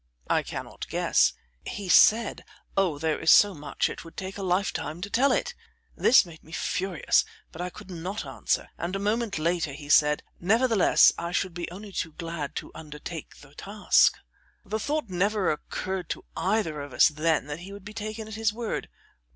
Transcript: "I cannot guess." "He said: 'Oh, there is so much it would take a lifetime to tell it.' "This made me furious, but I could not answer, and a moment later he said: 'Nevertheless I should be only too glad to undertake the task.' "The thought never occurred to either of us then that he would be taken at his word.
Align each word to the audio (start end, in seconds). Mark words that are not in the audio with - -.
"I 0.31 0.41
cannot 0.41 0.87
guess." 0.89 1.33
"He 1.63 1.87
said: 1.87 2.43
'Oh, 2.75 2.97
there 2.97 3.19
is 3.19 3.29
so 3.29 3.53
much 3.53 3.87
it 3.87 4.03
would 4.03 4.17
take 4.17 4.35
a 4.35 4.41
lifetime 4.41 4.99
to 5.01 5.11
tell 5.11 5.31
it.' 5.31 5.53
"This 5.95 6.25
made 6.25 6.43
me 6.43 6.51
furious, 6.53 7.23
but 7.51 7.61
I 7.61 7.69
could 7.69 7.91
not 7.91 8.25
answer, 8.25 8.69
and 8.79 8.95
a 8.95 8.97
moment 8.97 9.37
later 9.37 9.73
he 9.73 9.89
said: 9.89 10.23
'Nevertheless 10.39 11.13
I 11.19 11.31
should 11.31 11.53
be 11.53 11.69
only 11.69 11.91
too 11.91 12.13
glad 12.13 12.55
to 12.55 12.71
undertake 12.73 13.41
the 13.41 13.53
task.' 13.53 14.17
"The 14.65 14.79
thought 14.79 15.09
never 15.11 15.51
occurred 15.51 16.09
to 16.09 16.25
either 16.35 16.81
of 16.81 16.93
us 16.93 17.09
then 17.09 17.45
that 17.45 17.59
he 17.59 17.71
would 17.71 17.85
be 17.85 17.93
taken 17.93 18.27
at 18.27 18.33
his 18.33 18.51
word. 18.51 18.89